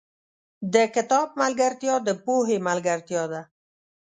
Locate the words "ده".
3.31-3.41